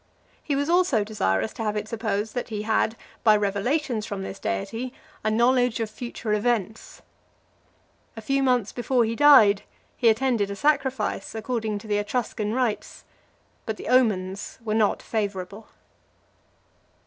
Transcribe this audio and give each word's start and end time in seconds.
He 0.41 0.55
was 0.55 0.67
also 0.67 1.03
desirous 1.03 1.53
to 1.53 1.63
have 1.63 1.75
it 1.75 1.87
supposed 1.87 2.33
that 2.33 2.49
he 2.49 2.63
had, 2.63 2.95
by 3.23 3.37
revelations 3.37 4.03
from 4.03 4.23
this 4.23 4.39
deity, 4.39 4.93
a 5.23 5.29
knowledge 5.29 5.79
of 5.79 5.91
future 5.91 6.33
events. 6.33 7.03
A 8.17 8.21
few 8.21 8.41
months 8.41 8.71
before 8.71 9.05
he 9.05 9.15
died, 9.15 9.61
he 9.95 10.09
attended 10.09 10.49
a 10.49 10.55
sacrifice, 10.55 11.35
according 11.35 11.77
to 11.77 11.87
the 11.87 11.99
Etruscan 11.99 12.51
rites, 12.55 13.03
but 13.67 13.77
the 13.77 13.89
omens 13.89 14.57
were 14.65 14.73
not 14.73 15.03
favourable. 15.03 15.67